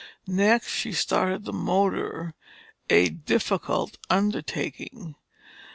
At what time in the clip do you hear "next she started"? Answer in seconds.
0.25-1.45